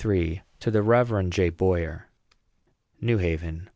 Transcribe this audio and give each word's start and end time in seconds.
TO 0.59 0.71
THE 0.71 0.81
REV. 0.81 1.29
J. 1.29 1.49
BOYER. 1.51 2.07
NEW 3.01 3.19
HAVEN. 3.19 3.67